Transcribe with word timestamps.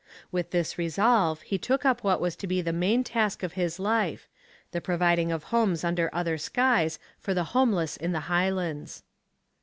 With 0.31 0.49
this 0.49 0.79
resolve 0.79 1.43
he 1.43 1.59
took 1.59 1.85
up 1.85 2.03
what 2.03 2.19
was 2.19 2.35
to 2.37 2.47
be 2.47 2.59
the 2.59 2.73
main 2.73 3.03
task 3.03 3.43
of 3.43 3.53
his 3.53 3.77
life 3.79 4.27
the 4.71 4.81
providing 4.81 5.31
of 5.31 5.43
homes 5.53 5.83
under 5.83 6.09
other 6.11 6.39
skies 6.39 6.97
for 7.19 7.35
the 7.35 7.43
homeless 7.53 7.97
in 7.97 8.11
the 8.11 8.21
Highlands. 8.21 9.03